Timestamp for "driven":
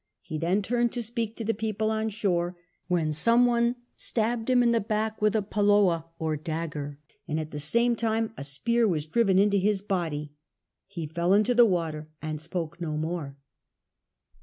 9.05-9.37